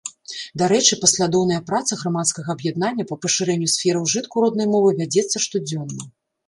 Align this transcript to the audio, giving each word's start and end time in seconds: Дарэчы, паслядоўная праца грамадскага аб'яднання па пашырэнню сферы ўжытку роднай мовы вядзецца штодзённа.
Дарэчы, 0.61 0.97
паслядоўная 1.03 1.59
праца 1.69 1.99
грамадскага 2.01 2.49
аб'яднання 2.57 3.03
па 3.13 3.21
пашырэнню 3.27 3.71
сферы 3.75 3.99
ўжытку 4.09 4.35
роднай 4.47 4.67
мовы 4.75 4.89
вядзецца 5.05 5.37
штодзённа. 5.47 6.15